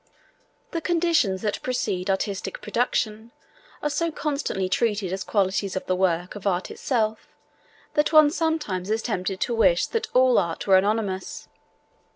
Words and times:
The 0.71 0.81
conditions 0.81 1.43
that 1.43 1.61
precede 1.61 2.09
artistic 2.09 2.59
production 2.59 3.31
are 3.83 3.89
so 3.91 4.09
constantly 4.11 4.67
treated 4.67 5.13
as 5.13 5.23
qualities 5.23 5.75
of 5.75 5.85
the 5.85 5.95
work 5.95 6.33
of 6.33 6.47
art 6.47 6.71
itself 6.71 7.27
that 7.93 8.11
one 8.11 8.31
sometimes 8.31 8.89
is 8.89 9.03
tempted 9.03 9.39
to 9.41 9.53
wish 9.53 9.85
that 9.85 10.07
all 10.15 10.39
art 10.39 10.65
were 10.65 10.75
anonymous. 10.75 11.47